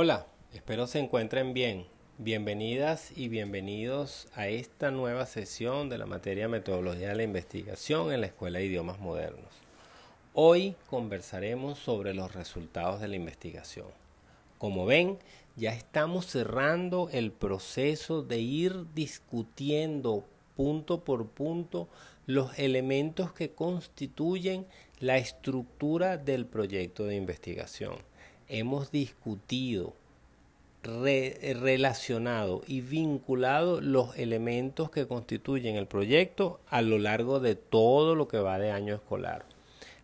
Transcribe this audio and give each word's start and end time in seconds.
Hola, 0.00 0.28
espero 0.52 0.86
se 0.86 1.00
encuentren 1.00 1.54
bien. 1.54 1.84
Bienvenidas 2.18 3.10
y 3.16 3.26
bienvenidos 3.26 4.28
a 4.36 4.46
esta 4.46 4.92
nueva 4.92 5.26
sesión 5.26 5.88
de 5.88 5.98
la 5.98 6.06
materia 6.06 6.46
Metodología 6.46 7.08
de 7.08 7.16
la 7.16 7.24
Investigación 7.24 8.12
en 8.12 8.20
la 8.20 8.28
Escuela 8.28 8.60
de 8.60 8.66
Idiomas 8.66 9.00
Modernos. 9.00 9.50
Hoy 10.34 10.76
conversaremos 10.88 11.80
sobre 11.80 12.14
los 12.14 12.32
resultados 12.32 13.00
de 13.00 13.08
la 13.08 13.16
investigación. 13.16 13.88
Como 14.58 14.86
ven, 14.86 15.18
ya 15.56 15.72
estamos 15.72 16.26
cerrando 16.26 17.08
el 17.10 17.32
proceso 17.32 18.22
de 18.22 18.38
ir 18.38 18.86
discutiendo 18.94 20.24
punto 20.54 21.02
por 21.02 21.26
punto 21.26 21.88
los 22.24 22.56
elementos 22.56 23.32
que 23.32 23.50
constituyen 23.50 24.64
la 25.00 25.16
estructura 25.16 26.18
del 26.18 26.46
proyecto 26.46 27.04
de 27.04 27.16
investigación 27.16 28.07
hemos 28.48 28.90
discutido, 28.90 29.94
relacionado 30.82 32.62
y 32.66 32.80
vinculado 32.80 33.80
los 33.80 34.16
elementos 34.16 34.90
que 34.90 35.06
constituyen 35.06 35.76
el 35.76 35.86
proyecto 35.86 36.60
a 36.68 36.82
lo 36.82 36.98
largo 36.98 37.40
de 37.40 37.56
todo 37.56 38.14
lo 38.14 38.28
que 38.28 38.38
va 38.38 38.58
de 38.58 38.70
año 38.70 38.94
escolar. 38.94 39.44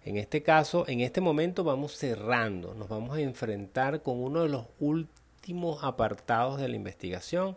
En 0.04 0.18
este 0.18 0.42
caso, 0.42 0.86
en 0.86 1.00
este 1.00 1.22
momento 1.22 1.64
vamos 1.64 1.96
cerrando, 1.96 2.74
nos 2.74 2.88
vamos 2.88 3.16
a 3.16 3.20
enfrentar 3.20 4.02
con 4.02 4.18
uno 4.18 4.42
de 4.42 4.50
los 4.50 4.66
últimos 4.78 5.82
apartados 5.82 6.60
de 6.60 6.68
la 6.68 6.76
investigación 6.76 7.56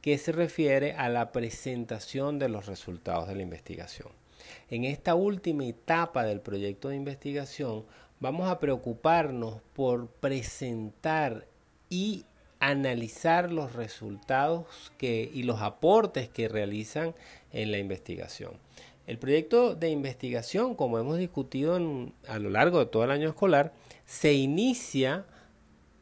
que 0.00 0.16
se 0.16 0.32
refiere 0.32 0.94
a 0.94 1.08
la 1.08 1.32
presentación 1.32 2.38
de 2.38 2.48
los 2.48 2.66
resultados 2.66 3.28
de 3.28 3.34
la 3.34 3.42
investigación. 3.42 4.08
En 4.70 4.84
esta 4.84 5.14
última 5.14 5.64
etapa 5.64 6.24
del 6.24 6.40
proyecto 6.40 6.88
de 6.88 6.96
investigación 6.96 7.84
vamos 8.22 8.48
a 8.48 8.60
preocuparnos 8.60 9.60
por 9.74 10.06
presentar 10.06 11.48
y 11.90 12.24
analizar 12.60 13.50
los 13.50 13.72
resultados 13.72 14.92
y 15.00 15.42
los 15.42 15.60
aportes 15.60 16.28
que 16.28 16.46
realizan 16.46 17.16
en 17.50 17.72
la 17.72 17.78
investigación. 17.78 18.52
El 19.08 19.18
proyecto 19.18 19.74
de 19.74 19.90
investigación, 19.90 20.76
como 20.76 21.00
hemos 21.00 21.18
discutido 21.18 21.74
a 22.28 22.38
lo 22.38 22.50
largo 22.50 22.78
de 22.78 22.86
todo 22.86 23.02
el 23.02 23.10
año 23.10 23.28
escolar, 23.28 23.72
se 24.06 24.32
inicia 24.34 25.24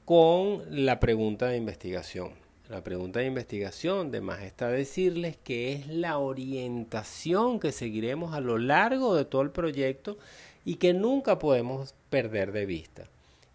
con 0.05 0.65
la 0.69 1.01
pregunta 1.01 1.47
de 1.47 1.57
investigación. 1.57 2.33
La 2.69 2.85
pregunta 2.85 3.21
de 3.21 3.27
investigación, 3.27 4.11
de 4.11 4.21
más 4.21 4.43
está 4.43 4.69
decirles 4.69 5.39
que 5.43 5.73
es 5.73 5.89
la 5.89 6.19
orientación 6.19 7.59
que 7.59 7.73
seguiremos 7.73 8.35
a 8.35 8.41
lo 8.41 8.59
largo 8.59 9.17
de 9.17 9.25
todo 9.25 9.41
el 9.41 9.51
proyecto 9.51 10.19
y 10.65 10.77
que 10.77 10.93
nunca 10.93 11.39
podemos 11.39 11.95
perder 12.11 12.53
de 12.53 12.67
vista. 12.67 13.05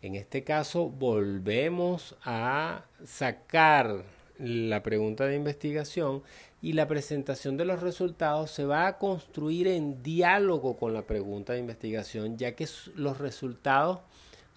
En 0.01 0.15
este 0.15 0.43
caso 0.43 0.89
volvemos 0.89 2.15
a 2.23 2.85
sacar 3.05 4.03
la 4.37 4.83
pregunta 4.83 5.25
de 5.25 5.35
investigación 5.35 6.23
y 6.61 6.73
la 6.73 6.87
presentación 6.87 7.57
de 7.57 7.65
los 7.65 7.81
resultados 7.81 8.51
se 8.51 8.65
va 8.65 8.87
a 8.87 8.97
construir 8.97 9.67
en 9.67 10.01
diálogo 10.03 10.77
con 10.77 10.93
la 10.93 11.03
pregunta 11.03 11.53
de 11.53 11.59
investigación, 11.59 12.37
ya 12.37 12.55
que 12.55 12.67
los 12.95 13.17
resultados 13.19 13.99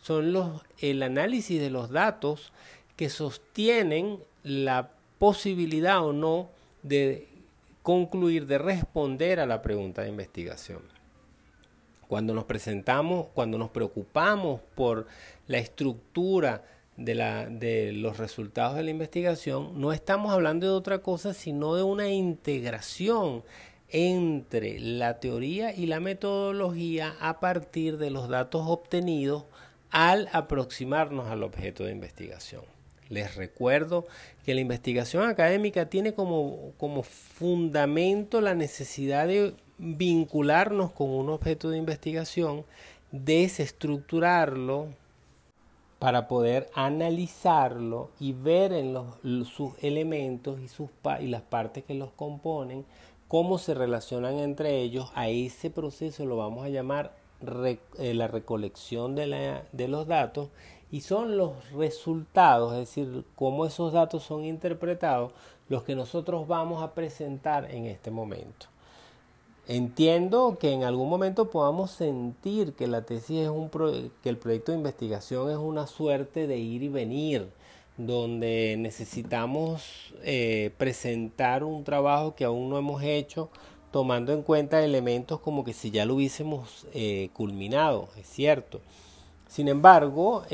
son 0.03 0.33
los, 0.33 0.63
el 0.79 1.03
análisis 1.03 1.61
de 1.61 1.71
los 1.71 1.91
datos 1.91 2.53
que 2.97 3.09
sostienen 3.09 4.19
la 4.43 4.91
posibilidad 5.19 6.05
o 6.05 6.13
no 6.13 6.51
de 6.83 7.29
concluir, 7.83 8.47
de 8.47 8.59
responder 8.59 9.41
a 9.41 9.47
la 9.47 9.63
pregunta 9.63 10.03
de 10.03 10.09
investigación. 10.09 10.98
Cuando 12.09 12.35
nos 12.35 12.45
presentamos, 12.45 13.27
cuando 13.35 13.59
nos 13.59 13.71
preocupamos 13.71 14.61
por 14.75 15.07
la 15.47 15.59
estructura 15.59 16.65
de, 16.97 17.15
la, 17.15 17.47
de 17.47 17.93
los 17.93 18.17
resultados 18.17 18.77
de 18.77 18.83
la 18.83 18.91
investigación, 18.91 19.81
no 19.81 19.93
estamos 19.93 20.33
hablando 20.33 20.67
de 20.67 20.73
otra 20.73 20.99
cosa, 20.99 21.35
sino 21.35 21.75
de 21.75 21.83
una 21.83 22.09
integración 22.09 23.45
entre 23.91 24.81
la 24.81 25.21
teoría 25.21 25.75
y 25.75 25.87
la 25.87 26.01
metodología 26.01 27.15
a 27.21 27.41
partir 27.41 27.99
de 27.99 28.11
los 28.11 28.29
datos 28.29 28.63
obtenidos 28.67 29.45
al 29.91 30.29
aproximarnos 30.33 31.29
al 31.29 31.43
objeto 31.43 31.85
de 31.85 31.93
investigación. 31.93 32.63
Les 33.09 33.37
recuerdo 33.37 34.07
que 34.45 34.55
la 34.55 34.61
investigación 34.61 35.29
académica 35.29 35.89
tiene 35.89 36.13
como, 36.13 36.73
como 36.77 37.03
fundamento 37.03 38.41
la 38.41 38.55
necesidad 38.55 39.27
de 39.27 39.55
vincularnos 39.79 40.93
con 40.93 41.11
un 41.11 41.31
objeto 41.31 41.71
de 41.71 41.79
investigación, 41.79 42.65
desestructurarlo 43.13 44.89
para 45.99 46.29
poder 46.29 46.71
analizarlo 46.75 48.11
y 48.21 48.33
ver 48.33 48.73
en 48.73 48.93
los, 48.95 49.07
sus 49.49 49.73
elementos 49.83 50.61
y, 50.61 50.69
sus, 50.69 50.91
y 51.21 51.27
las 51.27 51.43
partes 51.43 51.85
que 51.85 51.95
los 51.95 52.11
componen, 52.13 52.85
cómo 53.27 53.59
se 53.59 53.75
relacionan 53.75 54.39
entre 54.39 54.81
ellos. 54.81 55.11
A 55.15 55.29
ese 55.29 55.71
proceso 55.71 56.25
lo 56.25 56.37
vamos 56.37 56.65
a 56.65 56.69
llamar 56.69 57.17
eh, 57.41 57.79
la 58.15 58.29
recolección 58.29 59.15
de, 59.15 59.27
la, 59.27 59.63
de 59.73 59.89
los 59.89 60.07
datos 60.07 60.51
y 60.91 61.03
son 61.03 61.37
los 61.37 61.71
resultados, 61.73 62.73
es 62.73 62.81
decir, 62.81 63.25
cómo 63.35 63.67
esos 63.67 63.93
datos 63.93 64.23
son 64.23 64.45
interpretados, 64.45 65.33
los 65.69 65.83
que 65.83 65.95
nosotros 65.95 66.49
vamos 66.49 66.83
a 66.83 66.95
presentar 66.95 67.71
en 67.71 67.87
este 67.87 68.11
momento. 68.11 68.67
Entiendo 69.69 70.57
que 70.59 70.73
en 70.73 70.83
algún 70.83 71.11
momento 71.11 71.51
podamos 71.51 71.91
sentir 71.91 72.73
que 72.73 72.87
la 72.87 73.05
tesis 73.05 73.41
es 73.43 73.49
un 73.51 73.69
que 74.23 74.31
el 74.31 74.39
proyecto 74.39 74.73
de 74.73 74.79
investigación 74.79 75.51
es 75.51 75.59
una 75.59 75.87
suerte 75.87 76.47
de 76.47 76.57
ir 76.57 76.83
y 76.83 76.89
venir, 76.89 77.51
donde 77.99 78.77
necesitamos 78.79 80.15
eh, 80.23 80.71
presentar 80.79 81.65
un 81.65 81.85
trabajo 81.85 82.35
que 82.35 82.47
aún 82.47 82.71
no 82.71 82.79
hemos 82.79 83.03
hecho, 83.03 83.51
tomando 83.91 84.33
en 84.33 84.43
cuenta 84.43 84.83
elementos 84.83 85.39
como 85.41 85.65
que 85.65 85.75
si 85.75 85.91
ya 85.91 86.07
lo 86.07 86.15
hubiésemos 86.15 86.87
eh, 86.95 87.29
culminado, 87.35 88.09
es 88.17 88.27
cierto. 88.27 88.81
Sin 89.49 89.69
embargo, 89.69 90.45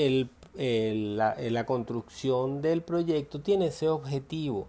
la, 0.57 1.37
la 1.39 1.67
construcción 1.67 2.63
del 2.63 2.83
proyecto 2.83 3.41
tiene 3.41 3.67
ese 3.67 3.89
objetivo 3.89 4.67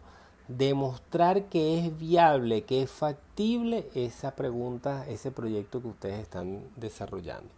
demostrar 0.47 1.45
que 1.45 1.79
es 1.79 1.97
viable, 1.97 2.63
que 2.63 2.83
es 2.83 2.91
factible 2.91 3.87
esa 3.95 4.35
pregunta, 4.35 5.05
ese 5.09 5.31
proyecto 5.31 5.81
que 5.81 5.87
ustedes 5.87 6.19
están 6.19 6.63
desarrollando. 6.75 7.49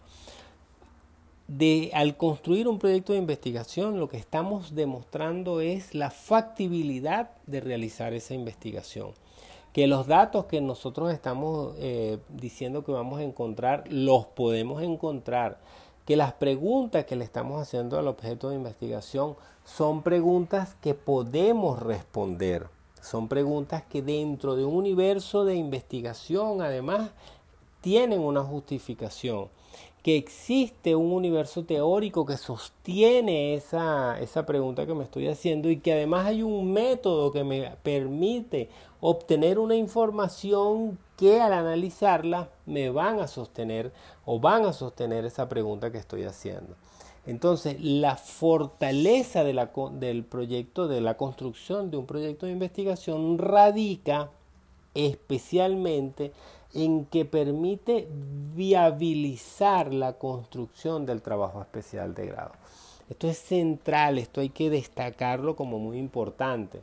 De, 1.48 1.92
al 1.94 2.18
construir 2.18 2.68
un 2.68 2.78
proyecto 2.78 3.14
de 3.14 3.20
investigación, 3.20 4.00
lo 4.00 4.09
que 4.09 4.18
estamos 4.18 4.75
demostrando 4.75 5.62
es 5.62 5.96
la 5.96 6.12
factibilidad 6.12 7.31
de 7.46 7.62
realizar 7.62 8.14
esa 8.14 8.34
investigación. 8.34 9.12
Que 9.72 9.88
los 9.88 10.08
datos 10.08 10.46
que 10.46 10.59
nosotros 10.59 11.14
estamos 11.14 11.75
eh, 11.78 12.18
diciendo 12.30 12.84
que 12.84 12.92
vamos 12.92 13.19
a 13.19 13.24
encontrar, 13.24 13.86
los 13.90 14.25
podemos 14.25 14.81
encontrar. 14.81 15.59
Que 16.06 16.18
las 16.18 16.34
preguntas 16.34 17.06
que 17.06 17.16
le 17.16 17.24
estamos 17.24 17.62
haciendo 17.62 17.98
al 17.98 18.08
objeto 18.08 18.50
de 18.50 18.56
investigación 18.56 19.36
son 19.64 20.02
preguntas 20.02 20.75
que 20.81 20.96
podemos 20.96 21.81
responder. 21.81 22.77
Son 23.02 23.28
preguntas 23.28 23.84
que 23.84 24.02
dentro 24.02 24.56
de 24.56 24.66
un 24.66 24.75
universo 24.75 25.46
de 25.46 25.56
investigación 25.56 26.62
además 26.62 27.12
tienen 27.81 28.19
una 28.19 28.44
justificación, 28.44 29.50
que 30.03 30.18
existe 30.18 30.96
un 30.96 31.12
universo 31.12 31.63
teórico 31.63 32.25
que 32.25 32.38
sostiene 32.38 33.56
esa, 33.56 34.19
esa 34.19 34.46
pregunta 34.46 34.86
que 34.86 34.94
me 34.94 35.03
estoy 35.03 35.28
haciendo 35.28 35.69
y 35.69 35.80
que 35.80 35.94
además 35.94 36.28
hay 36.28 36.44
un 36.44 36.72
método 36.72 37.31
que 37.31 37.44
me 37.44 37.75
permite 37.84 38.69
obtener 39.02 39.59
una 39.59 39.75
información 39.75 40.97
que 41.18 41.41
al 41.41 41.53
analizarla 41.53 42.50
me 42.66 42.90
van 42.90 43.19
a 43.19 43.28
sostener 43.28 43.91
o 44.25 44.40
van 44.40 44.66
a 44.66 44.74
sostener 44.74 45.25
esa 45.25 45.50
pregunta 45.50 45.91
que 45.91 45.97
estoy 45.97 46.24
haciendo. 46.24 46.75
Entonces, 47.28 47.76
la 47.82 48.16
fortaleza 48.16 49.44
del 49.44 50.24
proyecto, 50.24 50.88
de 50.88 51.01
la 51.01 51.18
construcción 51.18 51.92
de 51.92 51.98
un 51.98 52.06
proyecto 52.06 52.46
de 52.46 52.54
investigación, 52.54 53.38
radica 53.38 54.31
especialmente 54.96 56.31
en 56.74 57.06
que 57.06 57.25
permite 57.25 58.07
viabilizar 58.56 59.94
la 59.94 60.13
construcción 60.13 61.06
del 61.06 61.22
trabajo 61.22 61.62
especial 61.62 62.16
de 62.16 62.28
grado. 62.28 62.54
Esto 63.10 63.28
es 63.28 63.38
central, 63.38 64.18
esto 64.18 64.40
hay 64.40 64.50
que 64.50 64.69
destacarlo 64.69 65.57
como 65.57 65.80
muy 65.80 65.98
importante. 65.98 66.81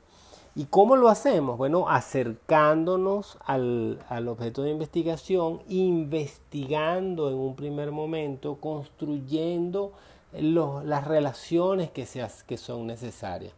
¿Y 0.56 0.66
cómo 0.66 0.94
lo 0.94 1.08
hacemos? 1.08 1.56
Bueno, 1.56 1.88
acercándonos 1.88 3.38
al, 3.44 3.98
al, 4.08 4.28
objeto 4.28 4.62
de 4.62 4.70
investigación, 4.70 5.60
investigando 5.68 7.28
en 7.28 7.34
un 7.34 7.56
primer 7.56 7.90
momento, 7.90 8.56
construyendo 8.60 9.92
las 10.40 11.06
relaciones 11.06 11.90
que, 11.90 12.06
que 12.46 12.56
son 12.56 12.86
necesarias. 12.86 13.52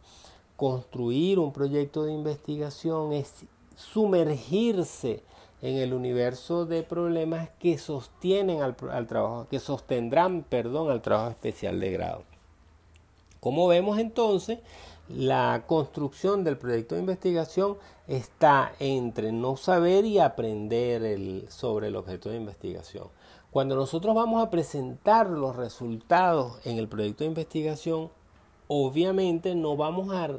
Construir 0.55 1.39
un 1.39 1.53
proyecto 1.53 2.03
de 2.03 2.13
investigación 2.13 3.13
es 3.13 3.45
sumergirse 3.75 5.23
en 5.61 5.77
el 5.77 5.93
universo 5.93 6.65
de 6.65 6.83
problemas 6.83 7.49
que 7.59 7.77
sostienen 7.77 8.61
al, 8.61 8.75
trabajo, 9.07 9.47
que 9.49 9.59
sostendrán, 9.59 10.43
perdón, 10.43 10.91
al 10.91 11.01
trabajo 11.01 11.31
especial 11.31 11.79
de 11.79 11.91
grado. 11.91 12.23
Como 13.39 13.67
vemos 13.67 13.99
entonces, 13.99 14.59
la 15.09 15.63
construcción 15.67 16.43
del 16.43 16.57
proyecto 16.57 16.95
de 16.95 17.01
investigación 17.01 17.77
está 18.07 18.73
entre 18.79 19.31
no 19.31 19.57
saber 19.57 20.05
y 20.05 20.19
aprender 20.19 21.49
sobre 21.49 21.87
el 21.87 21.95
objeto 21.95 22.29
de 22.29 22.37
investigación. 22.37 23.07
Cuando 23.51 23.75
nosotros 23.75 24.13
vamos 24.13 24.43
a 24.43 24.49
presentar 24.49 25.29
los 25.29 25.55
resultados 25.55 26.59
en 26.65 26.77
el 26.77 26.87
proyecto 26.87 27.23
de 27.23 27.29
investigación, 27.29 28.09
obviamente 28.67 29.55
no 29.55 29.77
vamos 29.77 30.13
a, 30.13 30.29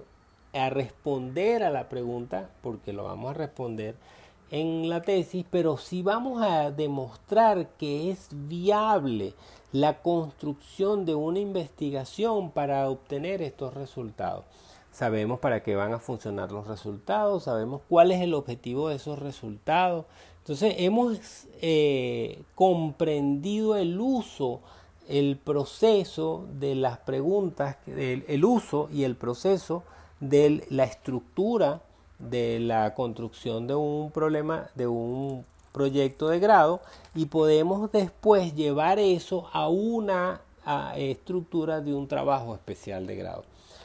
responder 0.70 1.62
a 1.62 1.70
la 1.70 1.88
pregunta, 1.88 2.50
porque 2.62 2.92
lo 2.92 3.04
vamos 3.04 3.30
a 3.30 3.34
responder 3.34 3.94
en 4.50 4.88
la 4.88 5.02
tesis, 5.02 5.44
pero 5.50 5.76
sí 5.76 6.02
vamos 6.02 6.42
a 6.42 6.70
demostrar 6.70 7.68
que 7.78 8.10
es 8.10 8.28
viable 8.30 9.34
la 9.72 10.00
construcción 10.00 11.04
de 11.04 11.14
una 11.14 11.38
investigación 11.38 12.50
para 12.50 12.88
obtener 12.88 13.42
estos 13.42 13.74
resultados. 13.74 14.44
Sabemos 14.90 15.38
para 15.38 15.62
qué 15.62 15.76
van 15.76 15.92
a 15.92 15.98
funcionar 15.98 16.50
los 16.50 16.66
resultados, 16.66 17.44
sabemos 17.44 17.82
cuál 17.88 18.10
es 18.10 18.22
el 18.22 18.34
objetivo 18.34 18.88
de 18.88 18.96
esos 18.96 19.18
resultados. 19.18 20.06
Entonces 20.38 20.76
hemos 20.78 21.46
eh, 21.60 22.42
comprendido 22.54 23.76
el 23.76 24.00
uso, 24.00 24.60
el 25.06 25.36
proceso 25.36 26.46
de 26.58 26.74
las 26.74 26.98
preguntas, 26.98 27.76
el 27.86 28.44
uso 28.44 28.88
y 28.92 29.04
el 29.04 29.14
proceso 29.14 29.84
de 30.20 30.66
la 30.70 30.84
estructura 30.84 31.82
de 32.18 32.58
la 32.60 32.94
construcción 32.94 33.66
de 33.66 33.74
un 33.74 34.10
problema, 34.10 34.70
de 34.74 34.86
un 34.86 35.44
proyecto 35.72 36.28
de 36.28 36.40
grado 36.40 36.80
y 37.14 37.26
podemos 37.26 37.92
después 37.92 38.54
llevar 38.54 38.98
eso 38.98 39.48
a 39.52 39.68
una 39.68 40.40
estructura 40.96 41.80
de 41.80 41.94
un 41.94 42.08
trabajo 42.08 42.54
especial 42.54 43.06
de 43.06 43.16
grado. 43.16 43.44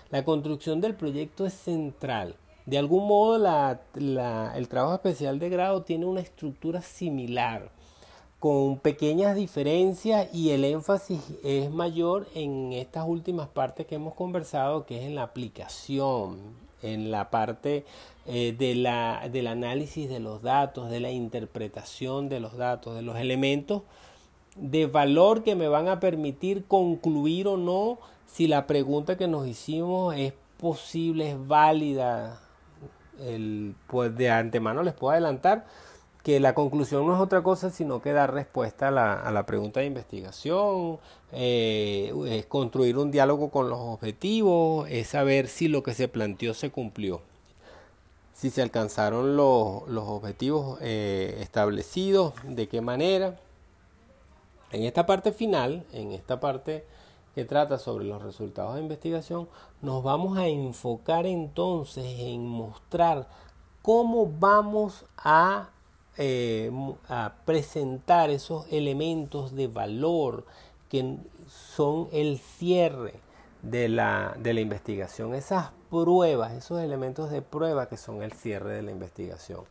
La 0.09 0.25
construcción 0.25 0.81
del 0.81 0.95
proyecto 0.95 1.45
es 1.45 1.53
central. 1.53 2.35
De 2.65 2.77
algún 2.77 3.07
modo 3.07 3.35
el 3.95 4.67
trabajo 4.67 4.93
especial 4.95 5.39
de 5.39 5.49
grado 5.49 5.83
tiene 5.83 6.05
una 6.05 6.21
estructura 6.21 6.81
similar, 6.81 7.69
con 8.39 8.77
pequeñas 8.77 9.35
diferencias 9.35 10.33
y 10.33 10.49
el 10.49 10.65
énfasis 10.65 11.21
es 11.43 11.71
mayor 11.71 12.27
en 12.35 12.73
estas 12.73 13.05
últimas 13.07 13.47
partes 13.47 13.85
que 13.85 13.95
hemos 13.95 14.13
conversado, 14.13 14.85
que 14.85 14.99
es 14.99 15.05
en 15.05 15.15
la 15.15 15.23
aplicación, 15.23 16.39
en 16.83 17.09
la 17.09 17.31
parte 17.31 17.85
eh, 18.27 18.55
de 18.57 18.75
la, 18.75 19.27
del 19.31 19.47
análisis 19.47 20.07
de 20.07 20.19
los 20.19 20.41
datos, 20.41 20.91
de 20.91 20.99
la 20.99 21.11
interpretación 21.11 22.29
de 22.29 22.39
los 22.39 22.55
datos, 22.57 22.95
de 22.95 23.01
los 23.01 23.17
elementos 23.17 23.81
de 24.55 24.85
valor 24.85 25.43
que 25.43 25.55
me 25.55 25.67
van 25.67 25.87
a 25.87 25.99
permitir 25.99 26.65
concluir 26.65 27.47
o 27.47 27.57
no 27.57 27.97
si 28.27 28.47
la 28.47 28.67
pregunta 28.67 29.17
que 29.17 29.27
nos 29.27 29.47
hicimos 29.47 30.15
es 30.15 30.33
posible, 30.59 31.31
es 31.31 31.47
válida. 31.47 32.39
El, 33.19 33.75
pues 33.87 34.15
de 34.15 34.31
antemano 34.31 34.81
les 34.81 34.93
puedo 34.93 35.11
adelantar 35.11 35.65
que 36.23 36.39
la 36.39 36.55
conclusión 36.55 37.05
no 37.05 37.15
es 37.15 37.21
otra 37.21 37.43
cosa 37.43 37.69
sino 37.69 38.01
que 38.01 38.13
dar 38.13 38.33
respuesta 38.33 38.87
a 38.87 38.91
la, 38.91 39.13
a 39.13 39.31
la 39.31 39.45
pregunta 39.45 39.81
de 39.81 39.87
investigación, 39.87 40.99
eh, 41.31 42.13
es 42.27 42.45
construir 42.45 42.97
un 42.97 43.11
diálogo 43.11 43.51
con 43.51 43.69
los 43.69 43.79
objetivos, 43.79 44.87
es 44.89 45.07
saber 45.07 45.47
si 45.47 45.67
lo 45.67 45.83
que 45.83 45.93
se 45.93 46.07
planteó 46.07 46.53
se 46.53 46.71
cumplió 46.71 47.21
si 48.33 48.49
se 48.49 48.61
alcanzaron 48.61 49.37
los, 49.37 49.83
objetivos 49.87 50.77
eh, 50.81 51.37
establecidos, 51.39 52.33
de 52.43 52.67
qué 52.67 52.81
manera. 52.81 53.39
En 54.71 54.83
esta 54.83 55.05
parte 55.05 55.31
final, 55.31 55.85
en 55.93 56.11
esta 56.11 56.39
parte 56.39 56.85
que 57.35 57.45
trata 57.45 57.77
sobre 57.77 58.05
los 58.05 58.21
resultados 58.21 58.75
de 58.75 58.81
investigación, 58.81 59.47
nos 59.81 60.03
vamos 60.03 60.37
a 60.37 60.47
enfocar 60.47 61.25
entonces 61.25 62.05
en 62.05 62.45
mostrar 62.45 63.29
cómo 63.81 64.27
vamos 64.27 65.05
a, 65.17 65.69
eh, 66.17 66.71
a 67.09 67.33
presentar 67.45 68.29
esos 68.29 68.65
elementos 68.71 69.55
de 69.55 69.67
valor 69.67 70.45
que 70.89 71.17
son 71.47 72.07
el 72.11 72.37
cierre 72.37 73.15
de 73.61 73.89
la, 73.89 74.35
de 74.37 74.53
la 74.53 74.61
investigación, 74.61 75.33
esas 75.33 75.71
pruebas, 75.89 76.53
esos 76.53 76.81
elementos 76.81 77.31
de 77.31 77.41
prueba 77.41 77.87
que 77.87 77.97
son 77.97 78.21
el 78.21 78.33
cierre 78.33 78.75
de 78.75 78.83
la 78.83 78.91
investigación. 78.91 79.61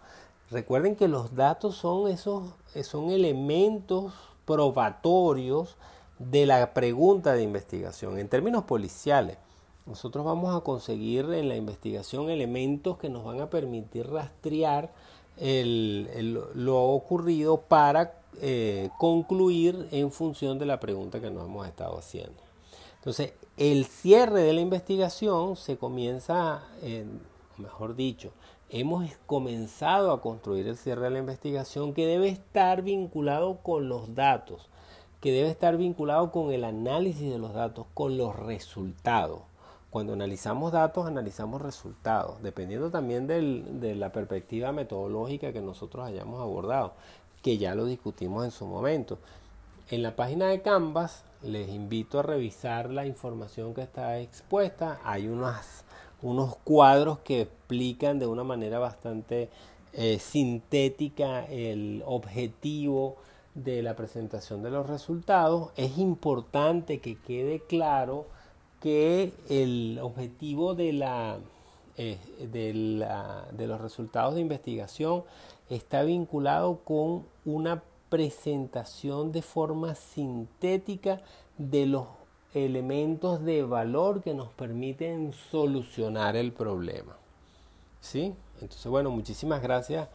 Recuerden 0.51 0.97
que 0.97 1.09
los 1.09 1.35
datos 1.35 1.77
son 1.77 2.09
esos 2.09 2.55
son 2.83 3.11
elementos 3.11 4.13
probatorios 4.45 5.77
de 6.19 6.47
la 6.47 6.75
pregunta 6.75 7.33
de 7.35 7.43
investigación. 7.43 8.19
En 8.19 8.29
términos 8.29 8.65
policiales, 8.65 9.39
nosotros 9.87 10.25
vamos 10.25 10.55
a 10.55 10.61
conseguir 10.61 11.25
en 11.33 11.49
la 11.49 11.57
investigación 11.57 12.31
elementos 12.31 12.99
que 12.99 13.09
nos 13.09 13.25
van 13.25 13.41
a 13.41 13.51
permitir 13.51 14.09
rastrear 14.09 14.93
lo 15.39 16.83
ocurrido 16.85 17.61
para 17.61 18.15
eh, 18.41 18.91
concluir 18.99 19.89
en 19.91 20.11
función 20.11 20.59
de 20.59 20.67
la 20.67 20.81
pregunta 20.81 21.21
que 21.21 21.31
nos 21.31 21.47
hemos 21.47 21.67
estado 21.67 21.99
haciendo. 21.99 22.43
Entonces, 22.97 23.33
el 23.57 23.85
cierre 23.87 24.43
de 24.43 24.53
la 24.53 24.61
investigación 24.61 25.57
se 25.57 25.77
comienza, 25.77 26.63
mejor 27.59 27.97
dicho, 27.97 28.33
hemos 28.73 29.05
comenzado 29.27 30.13
a 30.13 30.23
construir 30.23 30.67
el 30.67 30.79
cierre 30.79 31.03
de 31.03 31.11
la 31.11 31.19
investigación 31.19 31.93
que 31.93 32.07
debe 32.07 32.29
estar 32.29 32.83
vinculado 32.83 33.59
con 33.59 33.89
los 33.89 34.15
datos, 34.15 34.69
que 35.21 35.31
debe 35.31 35.51
estar 35.51 35.77
vinculado 35.77 36.33
con 36.33 36.53
el 36.53 36.65
análisis 36.65 37.31
de 37.31 37.39
los 37.39 37.53
datos, 37.53 37.87
con 37.93 38.17
los 38.17 38.35
resultados. 38.35 39.41
Cuando 39.93 40.15
analizamos 40.15 40.73
datos, 40.73 41.07
analizamos 41.07 41.61
resultados, 41.61 42.43
dependiendo 42.43 42.91
también 42.91 43.27
de 43.27 43.95
la 43.95 44.11
perspectiva 44.11 44.73
metodológica 44.73 45.53
que 45.53 45.61
nosotros 45.61 46.07
hayamos 46.07 46.41
abordado, 46.41 46.95
que 47.43 47.59
ya 47.59 47.75
lo 47.75 47.85
discutimos 47.85 48.47
en 48.47 48.53
su 48.53 48.65
momento. 48.65 49.19
En 49.91 50.03
la 50.03 50.17
página 50.17 50.47
de 50.47 50.63
Canvas 50.63 51.25
les 51.43 51.69
invito 51.69 52.21
a 52.21 52.23
revisar 52.23 52.89
la 52.89 53.05
información 53.05 53.75
que 53.75 53.83
está 53.83 54.19
expuesta. 54.19 54.99
Hay 55.05 55.29
unos, 55.29 55.67
cuadros 56.65 57.19
que 57.19 57.43
explican 57.43 58.19
de 58.19 58.27
una 58.27 58.45
manera 58.45 58.79
bastante 58.79 59.51
eh, 59.93 60.19
sintética 60.19 61.45
el 61.45 62.03
objetivo 62.07 63.17
de 63.55 63.83
la 63.83 63.95
presentación 63.95 64.63
de 64.63 64.71
los 64.71 64.87
resultados. 64.87 65.71
Es 65.77 65.99
importante 65.99 67.01
que 67.01 67.19
quede 67.19 67.61
claro 67.61 68.25
que 68.83 69.33
el 69.49 69.99
objetivo 70.03 70.77
eh, 70.79 72.19
de, 72.53 72.75
la, 72.75 73.47
de 73.53 73.67
los 73.67 73.81
resultados 73.81 74.35
de 74.35 74.41
investigación 74.41 75.23
está 75.71 76.03
vinculado 76.03 76.81
con 76.85 77.25
una 77.45 77.83
presentación 78.09 79.33
de 79.33 79.41
forma 79.41 79.95
sintética 79.95 81.21
de 81.57 81.87
los 81.87 82.07
elementos 82.55 83.43
de 83.45 83.63
valor 83.63 84.21
que 84.21 84.35
nos 84.35 84.49
permiten 84.49 85.33
solucionar 85.33 86.37
el 86.37 86.53
problema. 86.53 87.17
¿Sí? 88.01 88.35
Entonces, 88.61 88.87
bueno, 88.87 89.11
muchísimas 89.11 89.63
gracias 89.63 90.09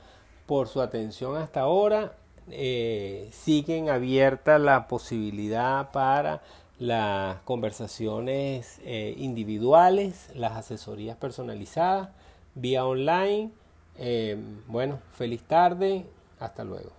por 0.46 0.68
su 0.68 0.82
atención 0.82 1.38
hasta 1.38 1.62
ahora. 1.62 2.13
Eh, 2.50 3.30
siguen 3.32 3.89
abierta 3.89 4.60
la 4.60 4.88
posibilidad 4.88 5.91
para 5.91 6.41
las 6.79 7.39
conversaciones 7.41 8.79
eh, 8.84 9.15
individuales, 9.17 10.29
las 10.36 10.53
asesorías 10.53 11.17
personalizadas, 11.17 12.10
vía 12.55 12.86
online. 12.86 13.51
Eh, 13.98 14.38
bueno, 14.67 15.00
feliz 15.13 15.43
tarde, 15.43 16.05
hasta 16.39 16.63
luego. 16.63 16.97